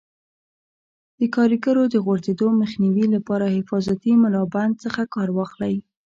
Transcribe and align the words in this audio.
د 1.19 1.21
کاریګرو 1.35 1.83
د 1.93 1.95
غورځېدو 2.05 2.47
مخنیوي 2.61 3.05
لپاره 3.15 3.53
حفاظتي 3.57 4.13
ملابند 4.23 4.73
څخه 4.83 5.01
کار 5.13 5.29
واخلئ. 5.37 5.75